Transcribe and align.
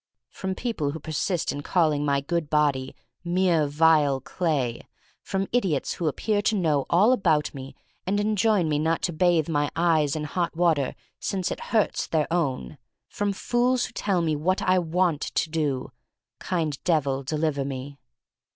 From 0.31 0.55
people 0.55 0.89
who 0.93 0.99
persist 0.99 1.51
in 1.51 1.61
calling 1.61 2.03
my 2.03 2.21
good 2.21 2.49
body 2.49 2.95
"mere 3.23 3.67
vile 3.67 4.19
clay"; 4.19 4.81
from 5.21 5.47
idiots 5.51 5.93
who 5.93 6.07
appear 6.07 6.41
to 6.41 6.55
know 6.57 6.87
all 6.89 7.11
about 7.11 7.53
me 7.53 7.75
and 8.07 8.19
enjoin 8.19 8.67
me 8.67 8.79
not 8.79 9.03
to 9.03 9.13
bathe 9.13 9.47
my 9.47 9.69
eyes 9.75 10.15
in 10.15 10.23
hot 10.23 10.55
water 10.55 10.95
since 11.19 11.51
it 11.51 11.59
hurts 11.69 12.07
their 12.07 12.25
own; 12.33 12.79
from 13.09 13.31
fools 13.31 13.85
who 13.85 13.93
tell 13.93 14.23
me 14.23 14.35
what 14.35 14.63
I 14.63 14.79
"want 14.79 15.21
to 15.21 15.51
do: 15.51 15.91
Kind 16.39 16.83
Devil, 16.83 17.21
deliver 17.21 17.63
me. 17.63 17.99